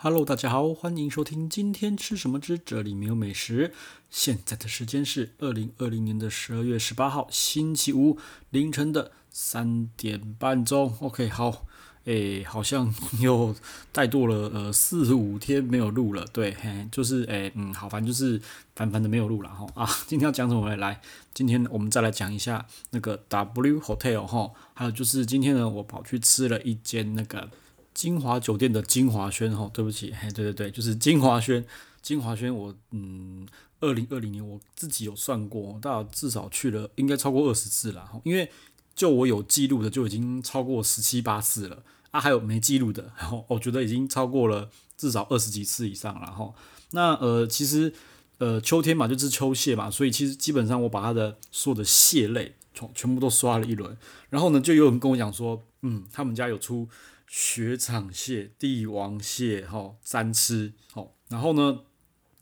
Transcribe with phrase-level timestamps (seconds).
[0.00, 3.72] Hello，大家好，欢迎收听今天吃什么之这里没有美食。
[4.08, 8.16] 现在的时间是二零二零年的十二月十八号星期五
[8.50, 10.96] 凌晨的三点半钟。
[11.00, 11.66] OK，好，
[12.04, 13.52] 诶，好像又
[13.92, 18.40] 怠惰了呃四五天没有录了，对，嘿，就是诶，嗯，好，反正就是
[18.76, 19.84] 烦烦的没有录了哈啊。
[20.06, 20.76] 今天要讲什么？
[20.76, 21.00] 来，
[21.34, 27.50] 今天我们再来讲一下那个 W Hotel 哈，还有就是今天呢，我跑去吃了一间那个。
[27.98, 31.64] 金华酒店的金华轩哈，对不起，嘿，对对对，就是金华轩，
[32.00, 33.44] 金华轩，我嗯，
[33.80, 38.48] 二零二零年我自己有算过，大概至少去了应该超过二十次了哈，因为
[38.94, 46.54] 就我有记录的就已经超过十七八次了啊，还有没记录的， 然后我觉得已经超过了至少二十几次以上了哈。
[46.92, 47.92] 那呃，其实
[48.38, 53.96] 呃秋天嘛，就是秋蟹嘛，所以其实基本上我把它的所有的蟹类全全部都刷了一轮，
[54.30, 56.88] 然后呢，就有人跟我讲说，嗯，他们家有出。
[57.28, 61.80] 雪场蟹、帝王蟹，哈，三吃，好，然后呢，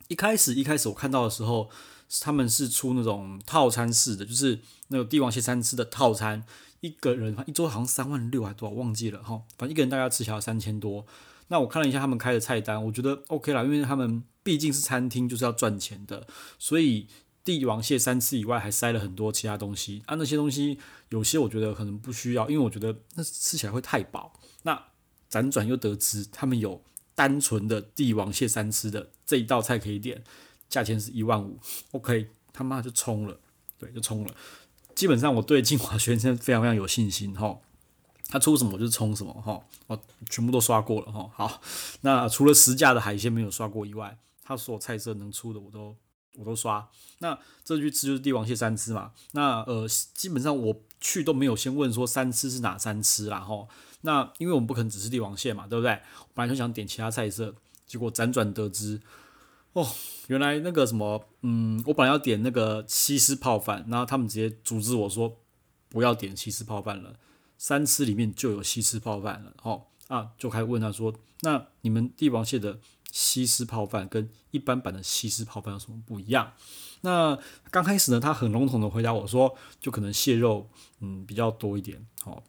[0.06, 1.68] 一开始一开始我看到的时候，
[2.20, 6.44] 他们是出那种套餐式的，就是那个帝王蟹三吃的套餐，
[6.80, 11.04] 一个人一桌好像三万六还多少，忘记了哈，反正一个人大概吃起来三千多。
[11.48, 16.26] 那我看了一下他们开的菜单，我觉得 OK 啦，因为他们毕竟是餐厅，就是要赚钱的，
[16.58, 17.08] 所以。
[17.46, 20.16] 帝王蟹三吃以外，还塞了很多其他东西啊。
[20.16, 20.80] 那些东西
[21.10, 24.32] 有些我觉得可能不需要，因为我觉得那吃起来会太饱。
[24.64, 24.88] 那
[25.30, 26.82] 辗转又得知他们有
[27.14, 30.24] 单纯的帝王蟹三吃的这一道菜可以点，
[30.68, 31.60] 价钱是一万五。
[31.92, 33.38] OK，他妈就冲了，
[33.78, 34.34] 对，就冲了。
[34.96, 37.60] 基本上我对金华轩现在非常非常有信心哈，
[38.28, 41.30] 他出什么我就冲什么哈，我全部都刷过了哈。
[41.32, 41.60] 好，
[42.00, 45.96] 那除了实价的海鲜没有刷过以外，他所有菜色能出的我都。
[46.36, 49.12] 我都刷，那这去吃就是帝王蟹三吃嘛。
[49.32, 53.68] 那呃，基本上我去都没有先问说三吃是哪三吃啦吼。
[54.02, 55.92] 那因为我们不可能只吃帝王蟹嘛，对不对？
[56.20, 57.54] 我本来就想点其他菜色，
[57.86, 59.00] 结果辗转得知，
[59.72, 59.84] 哦，
[60.28, 65.38] 原来那个什么，嗯，我本来要点那个西施泡饭，然后他们直接阻止我说
[65.88, 67.14] 不要点西施泡饭了，
[67.58, 72.78] 三吃里面就有西施泡饭了，吼啊，就开始问他说，那你们帝王蟹的。
[73.12, 76.52] 西施泡饭跟一般版的西施泡饭有什么不一样？
[77.00, 77.38] 那
[77.70, 80.68] 刚开始呢，他很笼统的回答我说，就可能蟹肉
[81.00, 82.04] 嗯比较多一点。
[82.22, 82.42] 好，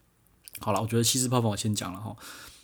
[0.59, 2.13] 好了，我觉得西施泡饭我先讲了哈，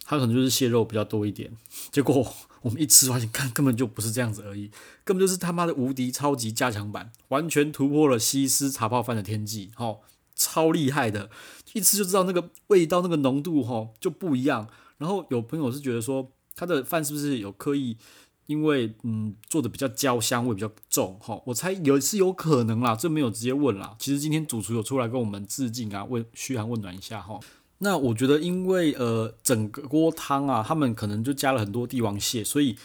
[0.03, 1.56] 它可能就是蟹肉比较多一点。
[1.94, 4.70] 结果我们一吃发现，看根本就不是这样子而已，
[5.06, 10.00] 根本就是他妈的无敌超级加强版，完全突破了西施茶泡饭的天际，哈，
[10.36, 11.30] 超厉害的，
[11.72, 14.68] 一吃就知道那个味道那个浓度哈就不一样。
[14.98, 16.31] 然后有朋友是觉得说。
[16.56, 17.98] 他的饭是不是有刻意，
[18.46, 21.42] 因为嗯做的比较焦香味比较重哈？
[21.48, 23.96] 我猜有是有可能啦，这没有直接问啦。
[23.98, 27.40] 其实今天主厨有出来跟我们致敬啊，问嘘寒问暖一下哈。
[27.80, 32.78] 那我觉得因为呃整个锅汤啊，他们可能就加了很多帝王蟹，所以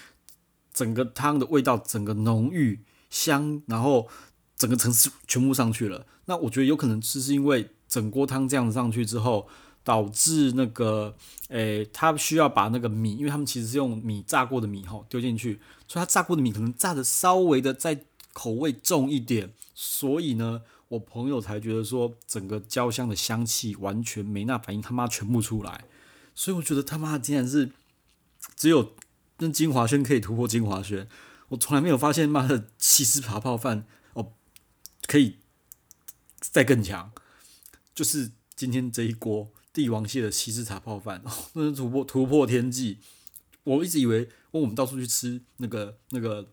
[0.72, 2.80] 整个汤的味道整个浓郁
[3.10, 4.08] 香，然后
[4.56, 6.06] 整个层次全部上去了。
[6.24, 9.46] 那我觉得有可能是是因为整锅汤这样子上去之后。
[9.88, 11.16] 导致那个，
[11.48, 18.04] 诶、他需要把那个米，因为他们其实是用米炸过的米吼丢进去，所以他炸过的米可能炸的稍微的再
[18.34, 25.86] 口味重一点，所以呢，我朋友才觉得说整个焦香的香气完全没那反应，他妈全部出来，
[26.34, 27.70] 所以我觉得他妈竟然是
[28.54, 28.94] 只有
[29.38, 31.08] 那金华轩可以突破金华轩，
[31.48, 34.34] 我从来没有发现妈的西施茶泡饭哦
[35.06, 35.38] 可以
[36.40, 37.10] 再更强，
[37.94, 39.48] 就是今天这一锅。
[39.72, 42.98] 帝王蟹的西施茶泡饭， 哦，那是突破突破天际。
[43.64, 46.48] 我一直以为，问我们到处去吃那个那个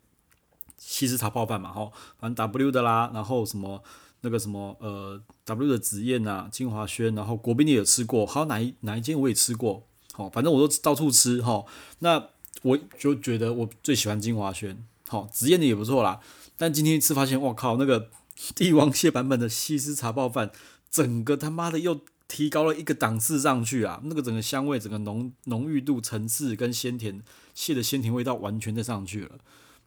[0.78, 1.90] 西施茶泡饭嘛，哈，
[2.20, 3.82] 反正 W 的啦，然后什么
[4.20, 11.66] 那个什么呃 W 的紫燕呐，金华轩，然后国宾的也吃过，还有哪一哪一间我也吃过，好，反正我都到处吃哈。
[12.00, 12.30] 那
[12.64, 16.20] 我就觉得我最喜欢金华轩，好，紫燕的也不错啦。
[16.58, 18.10] 但今天一吃发现，我靠，那个
[18.54, 20.52] 帝王蟹版本的西施茶泡饭，
[20.92, 22.02] 整个他妈的又。
[22.28, 24.02] 提高了一个档次上去啊！
[24.06, 27.22] 那个整个香味、整个浓浓郁度、层次跟鲜甜
[27.54, 29.38] 蟹的鲜甜味道完全的上去了，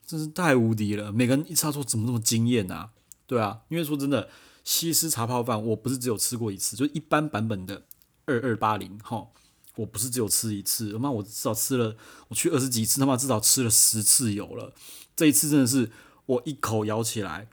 [0.06, 1.12] 真是太无敌了！
[1.12, 2.90] 每个人一吃说怎么那么惊艳啊？
[3.26, 4.30] 对啊，因为说真的，
[4.62, 7.84] 西施茶泡饭我不是只有吃过一次，就一般版本的
[8.26, 9.26] 二二八零哈，
[9.74, 11.96] 我不是只有吃一次，他妈我至少吃了，
[12.28, 14.72] 我去二十几次，他妈至少吃了十次有了。
[15.16, 15.90] 这一次真的是
[16.26, 17.48] 我一口咬起来，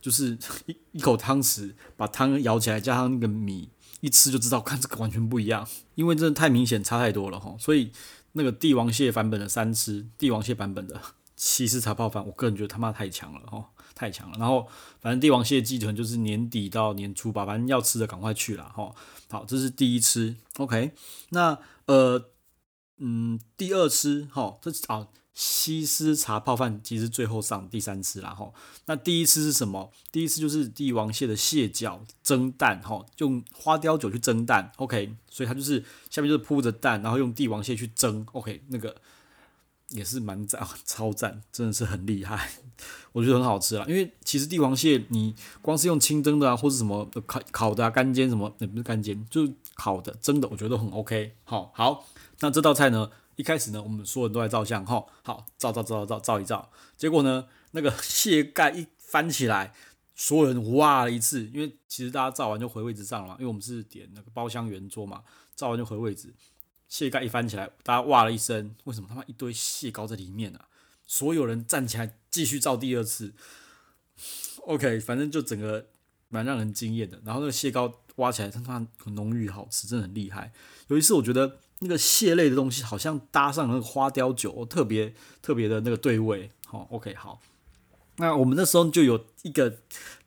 [0.00, 3.68] 就是一一口汤匙把汤舀起来，加上那个米。
[4.00, 7.54] 一吃就知道，看这个完全不一样，因为真的太明显，差太多了哈。
[7.58, 7.92] 所以
[8.32, 11.00] 那个帝王蟹版本的三吃，帝王蟹版本的
[11.36, 14.38] 西施茶泡饭，我个人觉得他妈太强了哈，太强了。
[14.38, 14.66] 然后
[15.00, 18.94] 反正帝王蟹祭团就是年底到年初吧，反正要吃的赶快去了哈。
[19.28, 20.92] 好，这是第一吃，OK。
[21.30, 22.30] 那呃
[22.98, 28.52] 嗯，第二吃哈，这啊西施茶泡饭其实最后上第三次啦吼。
[28.86, 29.90] 那第一次是什么？
[30.10, 38.96] 第一次就是帝王蟹的蟹脚蒸蛋哈，用花雕酒去蒸蛋，OK，所以它就是下面就是铺着蛋，然后用帝王蟹去蒸，OK，那个。
[39.92, 42.48] 也是蛮赞， 超赞，真的是很厉害，
[43.10, 43.84] 我觉得很好吃啊。
[43.88, 51.34] 因为其实帝王蟹，你光是用清蒸的啊，或是什么烤烤的啊，干煎什么，也不是干煎，就是烤的、蒸的，我觉得都很 OK。
[51.42, 52.06] 好，好，
[52.38, 59.72] 那这道菜呢，一开始呢，我们所有人都在照相，哈，好，照照照照照照一照，结果呢，那个蟹盖一翻起来，
[60.14, 65.22] 所有人哇了一次，因为其实大家照完就回位置上了，因为我们是点那个包厢圆桌嘛，
[65.56, 66.34] 照完就回位置。
[66.86, 68.76] 蟹盖一翻起来，大家哇了一声。
[68.84, 70.66] 为什么他妈一堆蟹膏在里面啊？
[71.06, 73.32] 所有人站起来继续照第二次。
[74.66, 75.86] OK，反正就整个
[76.28, 77.18] 蛮让人惊艳的。
[77.24, 80.52] 然后那个蟹膏挖起来，它它很浓郁，好吃，真的很厉害。
[80.88, 86.50] 有一次我觉得那个蟹类的东西好像搭上那个花雕酒，特别特别的那个对味。
[86.66, 87.40] 好，OK，好。
[88.16, 89.78] 那我们那时候就有一个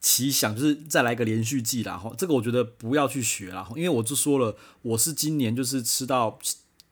[0.02, 1.96] 奇想，就是再来一个连续剧啦。
[1.96, 6.40] 哈，这个我觉得不要去学啦，因为我就说了，我是今年就是吃到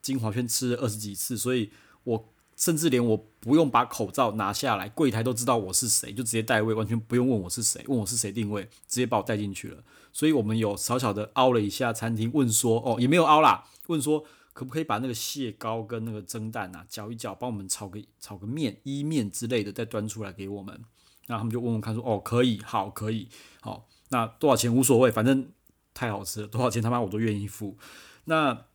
[0.00, 1.72] 晶华圈吃了二十几次，所以
[2.04, 9.82] 我甚至连我不用把口罩拿下来，柜台都知道我是谁，就直接带位，完全不用问我是谁，问我是谁定位，直接把我带进去了。
[10.12, 14.24] 所以我们有小小的凹了一下餐厅，问说哦，也没有凹啦，问说。
[14.52, 20.78] 可不可以把那个蟹膏跟那个蒸蛋啊搅一搅，帮我们炒个炒个面、意面之类的，再端出来给我们？
[21.26, 23.28] 那他们就问问看说，说哦，可以，好，可以，
[23.60, 25.50] 好，那多少钱无所谓，反正
[25.94, 27.78] 太好吃了，多少钱他妈我都愿意付。
[28.24, 28.66] 那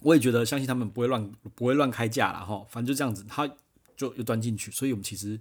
[0.00, 3.50] 我也觉得，相信他们不会乱不会乱开价了哈，反正就这样子，他
[3.96, 5.40] 就又端进去，所以我们其实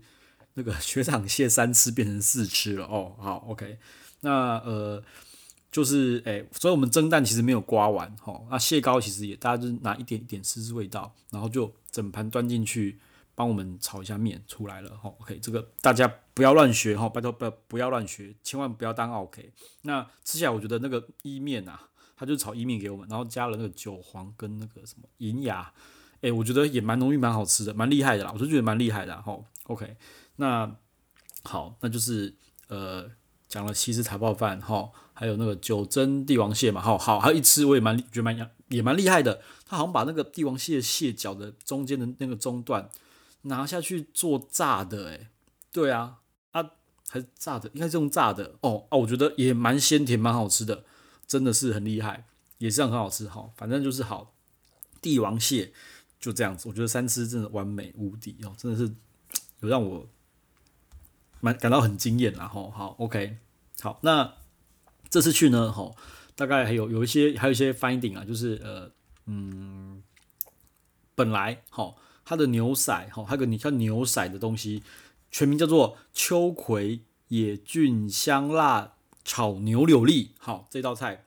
[0.56, 3.78] 那个 学长蟹三吃变成四吃了哦，好，OK，
[4.22, 5.04] 那呃。
[5.70, 12.98] 就是诶、所以我们蒸蛋其实没有刮完哈，那蟹膏其实也大家就拿一点一点试试味道，然后就整盘端进去，
[13.36, 15.14] 帮我们炒一下面出来了哈。
[15.20, 19.52] OK，这个大家不要乱学哈，拜托不要不要乱学，千万不要当 OK。
[19.82, 25.72] 那吃起来我觉得那个意面啊，他就炒意面给我们，然后加了那个韭黄跟那个什么银芽，
[26.22, 29.38] 诶，我觉得也蛮浓郁蛮好吃的，蛮厉害的啦，我就觉得蛮厉害的哈。
[29.66, 29.98] OK，
[30.38, 30.76] 那
[31.44, 32.34] 好，那就是
[32.70, 33.12] 呃。
[33.48, 42.90] 讲了西施茶泡饭，哈，还有那个九蒸帝王蟹嘛，好好，还有一吃我也蛮觉得蛮也蛮厉害的，他好像把那个帝王蟹蟹脚的中间的那个中段
[43.44, 45.28] 拿下去做炸的，诶，
[45.72, 46.18] 对啊，
[46.52, 46.72] 啊
[47.08, 50.84] 还是炸的，应该是用炸的哦，哦，我觉得也蛮鲜甜，蛮好吃的，
[51.26, 52.26] 真的是很厉害，
[52.58, 54.34] 也是很好吃，哈，反正就是好，
[55.02, 55.72] 帝王蟹
[56.20, 58.94] 就这样子，我觉得三吃真的完美无敌哦，真的是
[59.62, 60.06] 有让我。
[61.40, 63.38] 蛮感到很惊艳啦，吼，好，OK，
[63.82, 64.34] 好，那
[65.10, 65.96] 这次去呢，吼，
[66.36, 68.92] 大概还有有一些，还有一些 finding 啊，就是呃，
[69.26, 70.02] 嗯，
[71.16, 74.84] 本来，吼，它的牛仔，吼，还有个你叫牛仔的东西，
[75.32, 81.26] 全名叫做秋葵野菌香辣炒牛柳粒，好，这道菜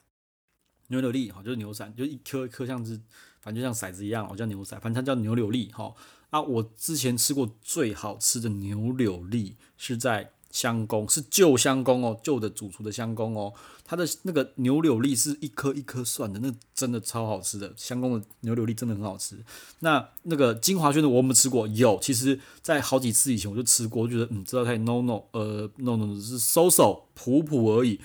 [0.89, 3.01] 牛柳粒，好，就是牛仔，就一颗一颗像是，
[3.41, 5.97] 反正就像骰子一样，我叫牛仔，反正它叫牛柳粒，好。
[6.31, 13.53] 啊，我之前吃过最好吃的牛柳粒是在香宫，是旧香宫哦，旧的主厨的香宫哦，
[13.85, 19.37] 它的那个牛柳粒是一颗一颗算的，那真的超好吃的，香宫的牛柳粒真的很好吃。
[19.81, 21.69] 那那个金华轩的我有没有吃过？
[21.69, 28.01] 有，其实在好几次以前我就吃过，我觉得嗯，这道菜 no no，呃 no no, no 是 so so 普普而已。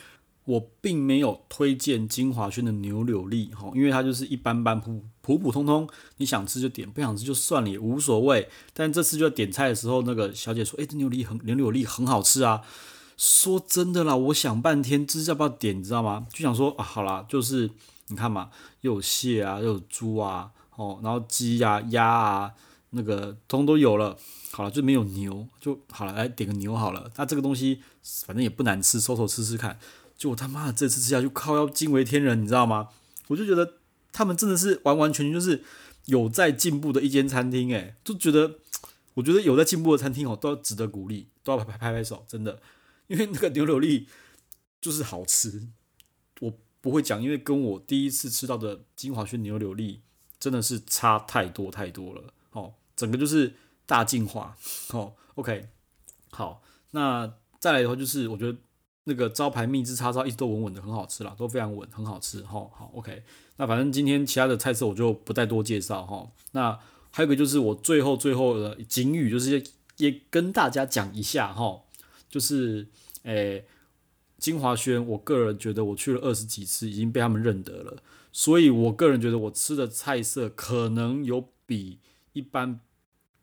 [0.46, 5.88] 我并没有推荐金华轩的牛柳粒，哈，因为它就是一般般普普普通通，
[6.18, 8.48] 你想吃就点，不想吃就算了，也无所谓。
[8.74, 12.62] 但这次就要点菜的时候，那个小姐说：“诶，这牛柳很牛柳粒很好吃啊。”
[13.18, 16.28] 说真的啦，我想半天，这是要不要点，你知道吗？
[16.32, 17.70] 就想说啊，好啦，就是
[18.10, 18.50] 你看嘛，
[18.82, 22.52] 又有蟹啊，又有猪啊，哦，然后鸡呀、啊、鸭啊，
[22.92, 24.18] 那个通都有了，
[24.52, 27.10] 好了，就没有牛，就好了，来点个牛好了。
[27.16, 27.82] 那这个东西
[28.26, 29.80] 反正也不难吃，收手吃吃看。
[30.18, 32.90] 就我他妈的这次吃下去，靠要惊为天人，你知道吗？
[33.28, 33.80] 我就觉得
[34.14, 35.64] 他们真的是完完全全就是
[36.06, 38.60] 有在进步的一间餐厅，诶，就觉得
[39.16, 42.62] 我觉得有在进步的餐厅哦，都要值得鼓励，都要拍拍拍手，真的，
[43.08, 44.08] 因为那个牛柳粒
[44.80, 45.68] 就是好吃，
[46.40, 50.02] 我不会讲，因为跟我第一次吃到的金华轩牛柳粒
[50.40, 53.56] 真的是差太多太多了，哦，整个就是
[53.86, 54.56] 大进化，
[54.92, 55.68] 哦，OK，
[56.30, 58.58] 好，那再来的话就是我觉得。
[59.06, 62.70] 那个招牌蜜汁叉烧一直都稳稳的，很好吃啦，都非常稳，很好吃哈。
[62.74, 63.24] 好，OK。
[63.58, 66.30] 那反正今天其他的菜色我就不再多介绍哈。
[66.52, 66.78] 那
[67.12, 69.64] 还有一个就是我最后最后的警语，就是
[69.98, 71.84] 也跟大家讲一下哈，
[72.30, 72.88] 就是
[73.24, 73.66] 诶，
[74.38, 82.00] 金华轩，我个人觉得我去了二十几次，已经被他们认得了，所以我个人觉得我吃的菜色可能有比
[82.34, 82.82] 一般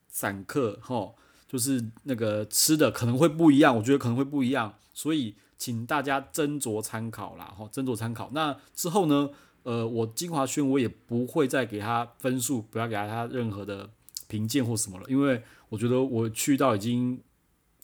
[0.08, 1.14] 散客齁，
[1.48, 8.28] 就是那个吃的可能会不一样，我觉得可能会不一样，所以请大家斟酌参考啦，齁，斟酌参考。
[8.32, 9.30] 那之后呢，
[9.62, 13.88] 呃，我金华轩我也不会再给他分数，不要给他任何的
[14.26, 17.22] 评鉴或什么了，因为我觉得我去到已经，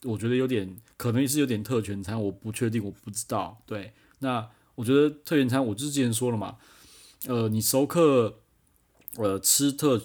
[0.02, 3.62] 我觉得有点可能是有点特权餐，我不确定，我不知道。
[3.64, 6.56] 对，那我觉得特权餐，我之前说了嘛，
[7.28, 8.40] 呃，你熟客，
[9.18, 10.02] 呃，吃特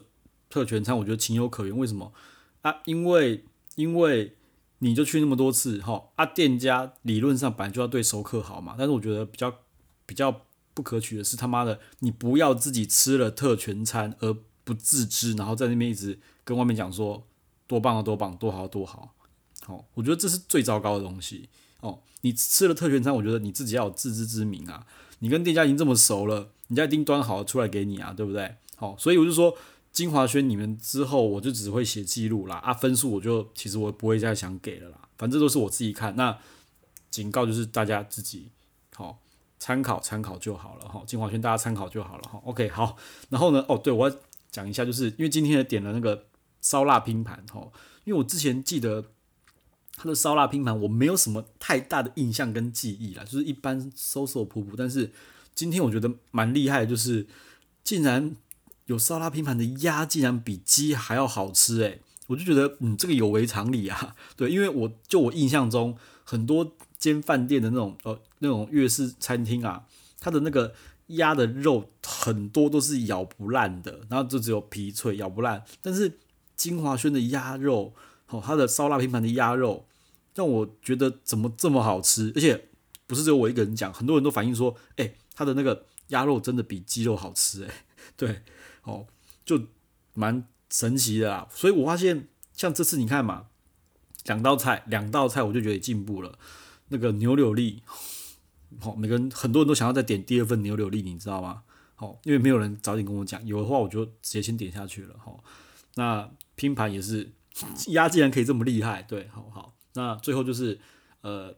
[0.48, 1.75] 特权餐，我觉得情有可原。
[1.75, 2.13] 为什么
[2.62, 2.82] 啊？
[2.86, 4.38] 因为因为
[4.84, 8.75] 你就去那么多次，哈啊，店家理论上本来就要对熟客好嘛。
[8.78, 9.54] 但是我觉得比较
[10.06, 10.42] 比较
[10.74, 14.36] 不可取的是他妈的，你不要自己吃了特权餐而
[14.66, 17.25] 不自知，然后在那边一直跟外面讲说
[17.66, 19.13] 多棒啊多棒多好多好，
[19.66, 21.48] 好，我觉得这是最糟糕的东西
[21.80, 22.00] 哦。
[22.22, 24.86] 你吃了特权餐，我觉得你自己要有自知之明啊。
[25.20, 28.56] 你跟店家已经这么熟了，人家一定端好了出来给你啊，对不对？
[28.75, 29.58] 好，所以我就说。
[29.93, 36.15] 晶华轩，你们之后我就只会写记录啦，啊，分数我就其实我不会再想给了啦，反正都是我自己看。
[36.15, 36.35] 那
[37.12, 38.50] 警告就是大家自己
[38.95, 39.19] 好
[39.59, 42.41] 参考参考就好了哈，晶华轩大家参考就好了哈。
[42.43, 42.97] OK，好，
[43.29, 44.15] 然后呢，哦，对，我要
[44.50, 46.25] 讲一下，就是因为今天点了那个
[46.59, 47.71] 烧腊拼盘哈，
[48.05, 49.12] 因为我之前记得
[49.95, 55.12] 他的烧腊拼盘我没有什么太大的印象跟记忆啦，就是一般收收普普，但是
[55.53, 57.27] 今天我觉得蛮厉害的，就是
[57.83, 58.35] 竟然。
[58.93, 64.15] 有烧腊拼盘的鸭竟然比鸡还要好吃诶，我就觉得嗯，这个有违常理啊。
[64.38, 69.85] 对，因为我就我印象中很多间饭店的那种呃那种粤式餐厅啊，
[70.19, 70.73] 它的那个
[71.07, 75.63] 鸭的肉很多都是咬不烂的，然后就只有皮脆咬不烂。
[75.81, 76.19] 但是
[76.55, 77.93] 金华轩的鸭肉
[78.29, 79.88] 哦，它的烧腊拼盘的鸭肉
[80.35, 82.69] 让我觉得怎么这么好吃，而且
[83.07, 87.71] 不是只有我一个人讲，很多人都反映说，诶，它的那个鸭肉真的比鸡肉好吃诶，
[88.15, 88.43] 对。
[88.84, 89.08] 哦，
[89.46, 89.62] 就
[90.13, 93.48] 蛮神奇的啦，所以我发现像这次你看嘛，
[94.25, 96.38] 两道菜，两道菜我就觉得进步了。
[96.90, 97.82] 那个牛柳粒，
[98.80, 101.63] 好，每个人很多人都想要再点第二份牛柳粒，你知道吗？
[101.96, 105.16] 好，因为没有人早点跟我讲，有的话我就直接先点下去了。
[105.18, 105.44] 好，
[105.96, 107.32] 那拼盘也是，
[107.88, 109.75] 鸭竟然可以这么厉害，对，好好。
[109.94, 110.80] 那最后就是
[111.22, 111.56] 呃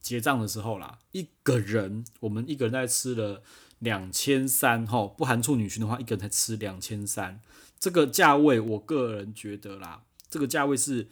[0.00, 3.42] 结账的时候啦，一个人我们一个人在吃了。
[3.78, 7.40] 两千三哈，不含处女裙的话，一个人才吃两千三，
[7.78, 11.08] 这个价位，我个人觉得啦，这个价位是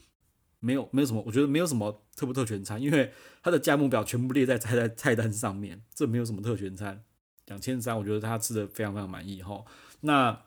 [0.61, 7.04] 没有没有什么，我觉得没有什么特不特权餐，因为它的价目表全部列在菜在菜单上面，这没有什么特权餐，
[7.46, 9.64] 两千三，我觉得他吃的非常非常满意哈。
[10.00, 10.42] 那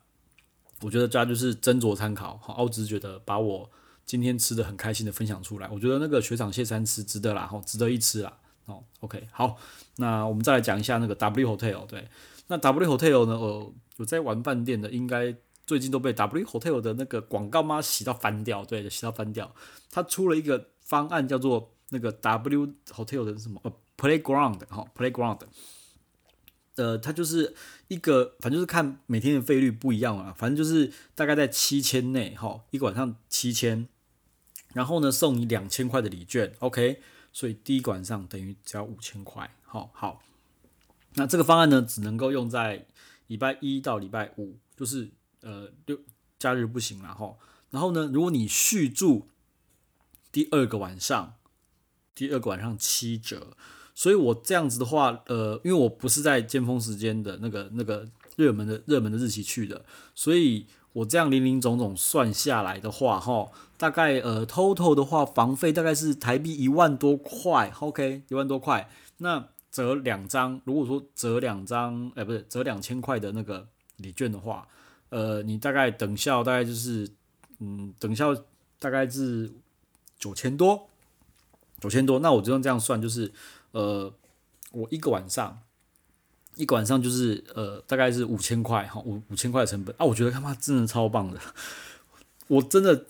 [0.82, 3.72] 我觉得大家就是斟酌参考，好，我只是觉得把我
[4.06, 8.39] 今天吃的很开心的分享出来，我觉得那个雪场蟹三吃值得啦，哈，值得一吃啦。
[8.70, 9.58] 哦，OK，好，
[9.98, 12.08] 那我们再来讲一下那个 W Hotel，对，
[12.48, 15.36] 那 W Hotel 呢，呃，有在玩饭店的，应该
[15.66, 19.54] 最近都被 W Hotel 的那个广告吗洗到翻掉，对，洗到翻掉。
[19.90, 25.40] 他出了一个方案，叫做那个 W Hotel 的什么呃 Playground，哈，Playground，
[26.76, 27.56] 呃，它就是
[27.88, 33.88] 一个，反正就是看每天的费率不一样啊，反正就是大概在七千内，哈，一个晚上七千，
[34.74, 37.02] 然后呢，送你两千块的礼券，OK。
[37.32, 40.22] 所以第一个晚上等于只要五千块，好好。
[41.16, 42.86] 那这个方案呢，只能够用在
[43.28, 45.10] 礼拜一到礼拜五，就是
[45.42, 46.00] 呃六
[46.38, 47.36] 假日不行了哈。
[47.72, 49.28] 然后呢，如果你续住
[50.32, 51.36] 第二个晚上，
[52.14, 53.56] 第二个晚上七折。
[53.96, 58.08] 所以我这样子的话，呃，因为我不是在尖峰时间的那个那个
[58.40, 60.66] 热门的热门的日期去的，所以。
[60.92, 68.90] 我这样林林总总算下来的话，哈，大概呃，total 的话，房费大概是台币一万多块，OK，一万多块。
[69.18, 73.68] 那折两张，如果说折两张，哎，不是折两千块的那个
[73.98, 74.68] 礼券的话，
[75.10, 77.08] 呃，你大概等效大概就是，
[77.60, 78.36] 嗯，等效
[78.80, 79.54] 大概是
[80.18, 80.90] 九千多，
[81.80, 82.18] 九千多。
[82.18, 83.32] 那我就用这样算，就是
[83.74, 84.12] 呃，
[84.72, 85.60] 我一个晚上。
[86.60, 89.96] 一晚上就是呃，大概是五千块哈，五五千块的成本。
[89.98, 91.40] 啊，我觉得他妈真的超棒的，
[92.48, 93.06] 我真的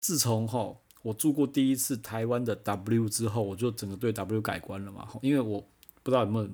[0.00, 0.72] 自从哈
[1.02, 5.60] 我住过第一次台湾的 W 之后，我就整个对 W 改观了嘛，因为我
[6.04, 6.48] 不知道有没有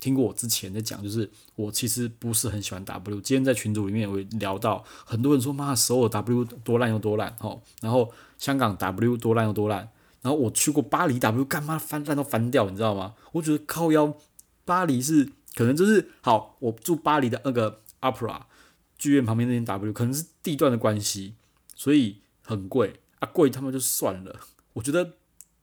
[0.00, 9.88] 听过我之前在讲，就是我其实不是很喜欢 W，今天在群组里面我聊到很多人说妈首尔 W 多烂有多烂哈，然后香港 W 多烂有多烂，
[10.20, 13.14] 然后我去过巴黎 W 干嘛翻烂都翻掉，你知道吗？
[13.30, 14.12] 我觉得靠腰。
[14.68, 18.42] 巴黎是可能就是好，我住巴黎的那个 Opera
[18.98, 21.36] 剧院旁边那间 W，可能是地段的关系，
[21.74, 24.38] 所以很贵啊，贵他们就算了。
[24.74, 25.14] 我觉得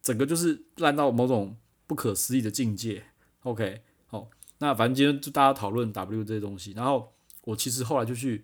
[0.01, 3.05] 整个就是烂到某种不可思议的境界。
[3.43, 8.43] OK，好，那反正今天就大家讨论 W 这些东西，然后我其实后来就去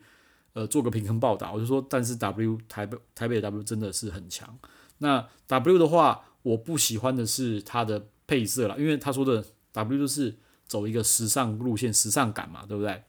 [0.54, 4.60] 呃做个平衡报道，我就说，但是 W 台北台北的 W 真的是很强。
[5.00, 10.38] 那 W 的话，我不喜欢的是它的配色啦，因为他说的 W 就是
[10.72, 13.04] 走一个时尚路线，时尚感嘛，对不对？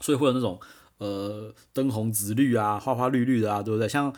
[0.00, 0.60] 所以会有那种
[0.98, 3.88] 呃灯红紫绿啊，花花绿绿的啊，对不对？
[3.88, 4.12] 像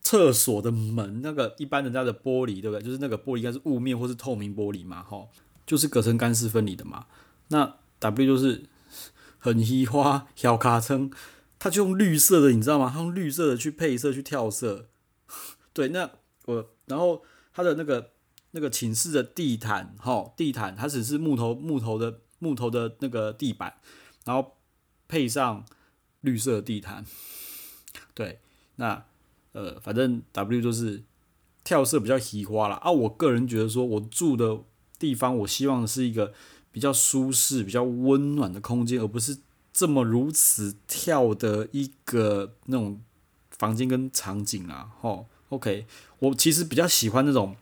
[0.00, 2.82] 厕所的门那个一般人家的玻璃，对不对？
[2.82, 5.28] 就是那个玻璃应该是雾面或是透明玻璃嘛，吼，
[5.66, 7.04] 就是隔层干湿分离的嘛。
[7.48, 8.64] 那 W 就是
[9.38, 11.10] 很稀花小卡称，
[11.58, 12.90] 他就用绿色的，你知道吗？
[12.90, 14.88] 他用绿色的去配色去跳色，
[15.74, 16.08] 对，那
[16.46, 18.12] 我然后他的那个
[18.52, 23.74] 那个寝室的地毯，吼，地毯它只是木头木头的木头的那个地板，
[24.24, 24.56] 然后
[25.08, 25.64] 配上
[26.20, 27.04] 绿色地毯，
[28.14, 28.40] 对，
[28.76, 29.04] 那。
[29.52, 31.02] 呃，反正 W 就是
[31.64, 32.76] 跳色比较喜花啦。
[32.76, 32.92] 啊。
[32.92, 34.60] 我个人觉得说，我住的
[34.96, 36.32] 地方，我希望是一个
[36.70, 39.38] 比较舒适、比较温暖的空间，而不是
[39.72, 43.02] 这么如此跳的一个那种
[43.50, 44.92] 房间跟场景啊。
[45.00, 45.84] 吼，OK，
[46.20, 47.56] 我其实比较喜欢那种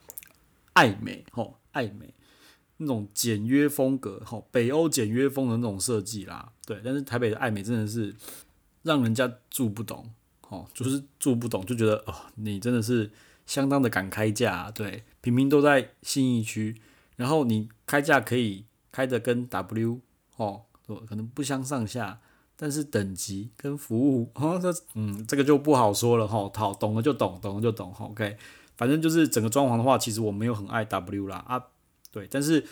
[0.78, 2.14] 爱美，吼，爱美
[2.76, 6.52] 那种简约风格，吼，北欧简约风的那种设计啦。
[6.64, 8.14] 对，但是台北的爱美真的是
[8.82, 10.08] 让人家住不懂。
[10.48, 13.10] 哦，就是住不懂，就觉得哦，你真的是
[13.44, 16.74] 相当的敢开价，对，平平都在信义区，
[17.16, 20.00] 然后你开价可以开的跟 W
[20.36, 20.62] 哦，
[21.06, 22.20] 可能不相上下，
[22.56, 28.38] 但是等级跟服务，哦，这嗯，这个就不好说了哈，好，懂了就懂，懂了就懂，OK，
[28.78, 31.62] 反正就是整个装潢的话，其实我没有很爱 W 啦啊，
[32.10, 32.64] 对，但是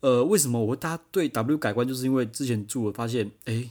[0.00, 3.68] 呃，为什么我会大家对 W 改观，就是因为之前住了发现，诶，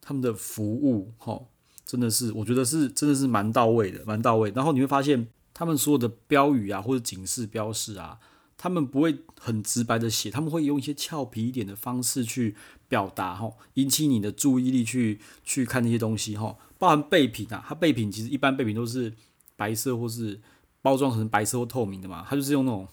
[0.00, 1.40] 他们的服务，哈。
[1.84, 4.52] 真的是，我觉得是真的是蛮到位的，蛮到位。
[4.54, 8.18] 然后你会发现，他们所有的标语啊，或者警示标示啊，
[8.58, 12.54] 他们不会很直白的写，他们会用一些俏皮一点的方式去
[12.88, 19.14] 表达，吼，引起你的注意力去去看那些东西，吼，包含备品啊，它备品其实一般备品都是
[19.56, 20.38] 白色或是
[20.82, 22.86] 包装成白色或透明的嘛，它就是用那种。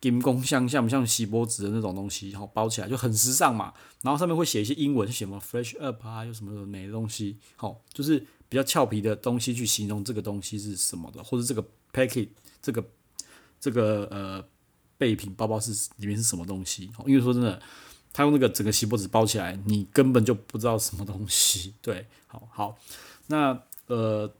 [0.00, 3.74] 金光像像不像锡箔纸的那种东西，然后包起来就很时尚嘛。
[4.00, 11.60] 然后上面会写一些英文，写什么 fresh up 啊，有什么美的东西，好，就是比较俏皮的东西去形容这个东西是什么的，或者这个
[11.92, 12.28] packet
[12.62, 12.88] 这个
[13.58, 14.44] 这个呃
[14.96, 16.88] 备品包包是里面是什么东西。
[17.04, 17.60] 因为说真的，
[18.12, 21.74] 他用那个整个锡箔纸包起来，你根本就不知道什么东西。
[21.82, 22.78] 对，好好，
[23.26, 24.32] 那呃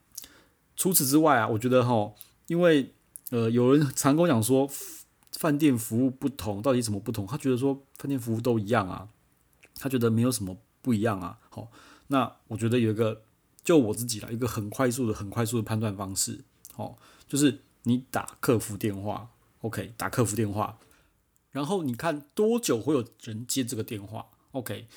[0.77, 2.13] 除此之外啊，我觉得哈，
[2.49, 2.93] 因为
[3.31, 4.69] 呃有人常跟我讲说。
[5.33, 7.25] 饭店服务不同，到底怎么不同？
[7.25, 9.09] 他觉得说饭店服务都一样啊，
[9.77, 11.39] 他觉得没有什么不一样啊。
[11.51, 11.71] 好，
[12.09, 13.23] 那我觉得有一个，
[13.63, 19.29] 就我自己啦，一个很快速的、很快速的判断方式，好，就是你打客服电话
[19.61, 20.79] ，OK，打客服电话，
[21.53, 24.89] 然后你看多久会有人接这个电话，OK。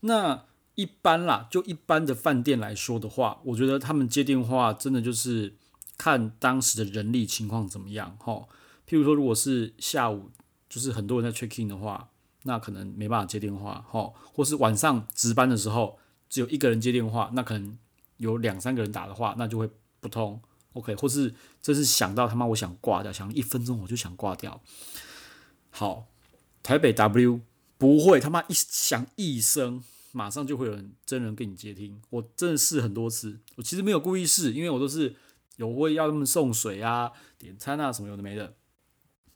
[0.00, 0.44] 那
[0.76, 5.56] 一般啦，就一般的饭店来说的话，我觉得他们接电话真的就是
[5.98, 8.46] 看当时的人力情况怎么样，哈。
[8.88, 10.30] 譬如说，如果是下午，
[10.70, 12.08] 就是很多人在 check in 的话，
[12.44, 15.98] 那可能没办法接电话，哈，或是晚上值班的时候，
[16.30, 17.76] 只有一个人接电话，那可能
[18.16, 19.68] 有两三个人打的话，那就会
[20.00, 20.40] 不通
[20.72, 24.62] ，OK，或是这是想到他妈我想挂掉，想一分钟我就想挂掉。
[25.68, 26.06] 好，
[26.62, 27.40] 台北 W
[27.76, 29.82] 不会他妈一响一声，
[30.12, 35.14] 马上就会有人真人给你接听，我真的试很多次，我其实没有故意试，因为我都是
[35.58, 38.54] 有会要他们送水啊、点餐啊什么有的没的。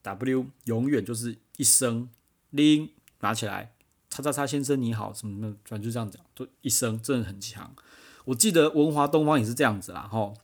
[0.03, 2.09] W 永远就是一声
[2.51, 3.75] 拎，拿起来，
[4.09, 7.75] 叉叉叉先生你好，什么什么，反正就这样讲，就一声，真的很强。
[8.25, 10.35] 我记得文华东方也是这样子啦，吼。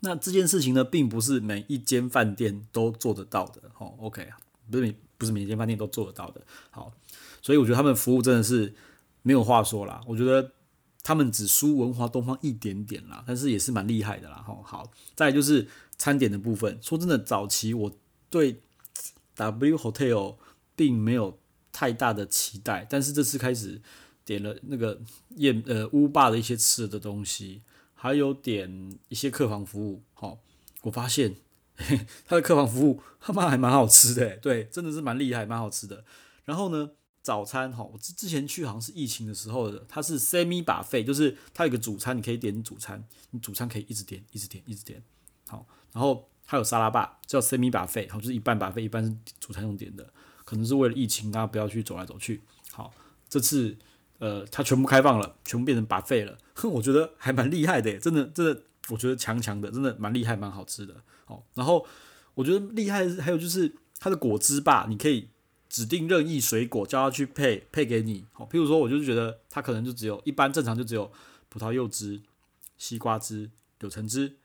[0.00, 3.96] 那这件事情呢，并不是每一间饭店都做得到的，吼。
[4.00, 4.36] OK，啊
[4.70, 6.92] 不是每不是每一间饭店都做得到的，好。
[7.40, 8.74] 所以我觉得他们服务真的是
[9.22, 10.02] 没有话说啦。
[10.06, 10.50] 我觉得
[11.04, 14.60] 他们只输文华东方一点点啦，但是也是蛮厉害的啦，吼。
[14.66, 17.92] 好，再就是餐点的部分，说真的，早期我
[18.28, 18.60] 对。
[19.36, 20.36] W Hotel
[20.76, 21.40] 并没有
[21.72, 23.82] 太大的期待，但是这次开始
[24.24, 27.62] 点了那个宴呃乌霸的一些吃的东西，
[27.96, 30.38] 还有点一些客房服务，好，
[30.82, 31.34] 我发现
[32.24, 36.04] 他的客房服务他妈还蛮好吃的，对，真的是蛮厉害，蛮好吃的。
[36.44, 36.92] 然后呢，
[37.24, 45.02] 早餐哈，我之之前去好像是疫情的时候的，它是 semi 把费就是它有个主餐，你可以点主餐，你主餐可以一直点，一直点，一直点，
[45.48, 46.28] 好，然后。
[46.46, 50.12] 还有沙拉吧，叫 semi 把费好，就是一半把费一半是主餐用点的，
[50.44, 52.42] 可能是为了疫情，大家不要去走来走去。
[52.70, 52.92] 好，
[53.30, 53.74] 这次
[54.18, 60.94] 呃，它全部开放了，全部变成把费了，哼， 我觉得还蛮厉害的，真的，真的，我觉得强强的，真的蛮厉害，蛮好吃的。
[61.24, 61.86] 好，然后
[62.34, 65.30] 我觉得厉害的还有就是它的果汁吧，你可以
[65.74, 68.24] 指定任意水果叫他去配配给你。
[68.32, 71.10] 好，譬如说，我就是觉得它可能就只有一般正常就只有
[71.48, 72.22] 葡萄柚汁。
[72.78, 74.36] 西瓜汁、柳橙汁。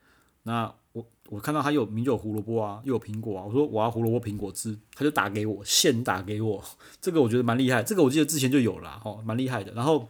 [0.41, 6.63] 那我我看到他有明酒胡萝卜啊，又有苹果啊，我说我要胡萝卜苹果汁，他就打给我，现打给我，
[6.99, 9.71] 这个我觉得蛮厉害，这个我记得之前就有了，哦，蛮厉害的。
[9.73, 10.09] 然后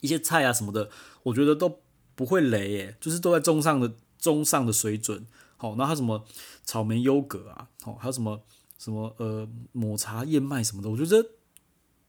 [0.00, 0.88] 一些菜啊什么的，
[1.22, 1.80] 我觉得都
[2.14, 5.26] 不会雷耶，就是都在中上的中上的水准。
[5.58, 6.24] 好，那他什么
[6.64, 8.42] 草莓优格啊，好，还有什么
[8.78, 11.30] 什么呃抹茶燕麦什么的，我觉得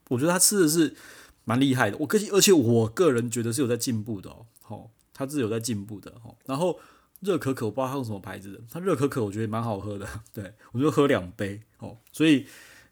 [0.10, 0.96] 我觉得他吃的是
[1.44, 6.80] 蛮厉害的，我个而且我个人觉得是有在进步的哦，好，他是有在进步的，好，然后
[7.22, 12.46] 热可可我不知道他用什么牌子的，他热可可我觉得蛮好喝的， 对，我就喝两杯，哦，所以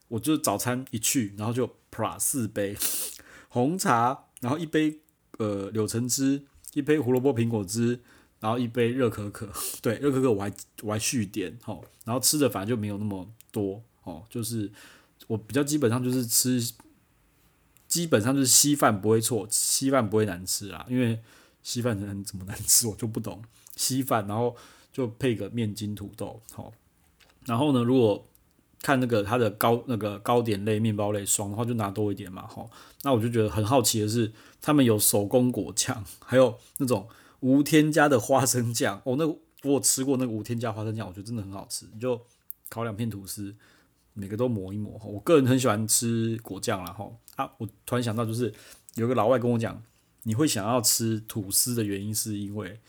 [0.07, 2.77] 我就早餐一去，然后就 plus 四杯。
[3.49, 4.99] 红茶，然后一杯
[5.37, 8.01] 呃柳橙汁，一杯胡萝卜苹果汁。
[8.41, 9.49] 然后一杯热可可，
[9.81, 14.69] 对，热可可我还我还续点，吼，然后吃的反正就没有那么多，哦，就是
[15.27, 16.73] 我比较基本上就是吃，
[17.87, 21.19] 基本上就是稀饭不会错，稀饭不会难吃啊，因为
[21.63, 23.41] 稀饭能怎么难吃我就不懂，
[23.75, 24.55] 稀饭然后
[24.91, 26.73] 就配个面筋土豆，好，
[27.45, 28.27] 然后呢，如果
[28.81, 32.69] 看那个它的糕那个糕点类面包类爽的话，就拿多一点嘛，吼，
[33.03, 37.07] 那我就觉得很好奇的是，他们有手工果酱，还有那种。
[37.41, 41.85] 无添加的花生酱哦，那我吃过那个无添加花生酱，我觉得真的很好吃。
[41.93, 42.19] 你就
[42.69, 43.55] 烤两片吐司，
[44.13, 44.99] 每个都抹一抹。
[45.05, 46.91] 我个人很喜欢吃果酱啦。
[46.91, 47.51] 哈啊！
[47.57, 48.53] 我突然想到，就是
[48.95, 49.81] 有个老外跟我讲，
[50.23, 52.79] 你会想要吃吐司的原因是因为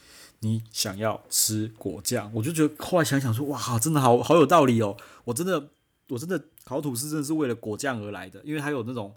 [0.40, 2.30] 你想要吃果酱。
[2.34, 4.96] 我就觉得后来想想说，哇，真的好好有道理哦。
[5.24, 5.70] 我真的
[6.08, 9.14] 我真的烤吐司真的是为了果酱而来的，因为它有那种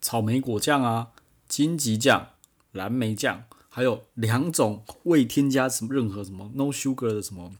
[0.00, 1.08] 草莓果酱啊、
[1.46, 2.30] 金桔酱、
[2.72, 3.44] 蓝莓酱。
[3.70, 7.52] 还有两种未添加什么任何什么 no sugar 的什么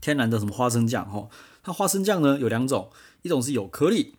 [0.00, 1.28] 天然的什么花生酱哈，
[1.62, 2.90] 它花生酱呢有两种，
[3.22, 4.16] 一种是有颗粒，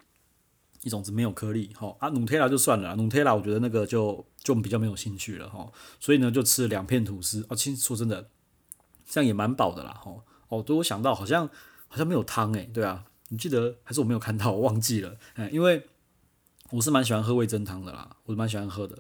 [0.84, 1.96] 一种是没有颗粒哈。
[2.00, 5.72] 啊，努特拉就算了，努特拉我觉得那个就就比较没有兴趣了哈。
[6.00, 7.46] 所以呢，就吃了两片吐司。
[7.50, 8.30] 哦，其实说真的，
[9.06, 10.13] 这样也蛮饱的啦哈。
[10.50, 11.50] 哦，对我想到好像
[11.88, 15.17] 好像没有汤诶，对啊，你记得还是我没有看到，我忘记了。
[15.36, 15.88] 哎，因为
[16.70, 18.98] 我是蛮喜欢喝味噌汤的啦，我是蛮喜欢喝的。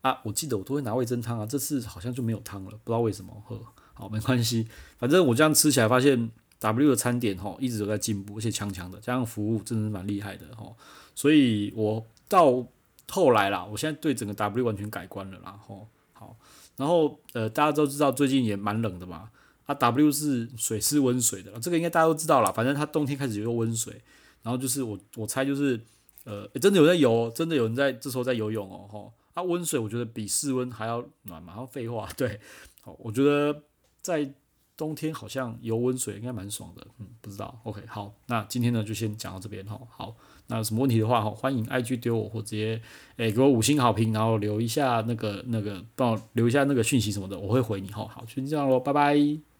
[0.00, 3.42] 啊，我记得我都会拿味噌汤啊，这次好像就没有汤了，不知道为什么。
[3.46, 3.58] 呵，
[3.94, 4.66] 好，没关系，
[4.98, 10.76] 反正我这样吃起来发现 W 的餐点吼一直都在进步，而且强强的，加上服务真的是蛮厉害的吼，
[11.14, 12.66] 所以我到
[13.10, 15.88] 后来啦，我现在对整个 W 完全改观了啦吼。
[16.12, 16.36] 好，
[16.76, 19.30] 然后呃大家都知道最近也蛮冷的嘛，
[19.66, 24.02] 啊 W 是水是温水的，这个应该大家都知道啦，反正它冬天开始就温水，
[24.42, 25.80] 然后就是我我猜就是
[26.24, 29.12] 呃真的有在游，真的有人在这时候在游泳哦吼。
[29.34, 32.38] 啊，温水我觉得比室温还要暖嘛，然后废话， 对，
[32.82, 33.62] 好，我觉得
[34.04, 34.30] 在
[34.76, 40.14] 冬天好像游温水应该蛮爽的，嗯，不知道，OK，好，那今天呢就先讲到这边哈，好，
[40.48, 42.82] 那有什么问题的话哈，欢迎 IG 丢我或直接
[43.16, 49.53] 诶给我五星好评，然后留一下那个那个帮我留一下那个讯息什么的，我会回你哈，好，就这样喽，拜拜。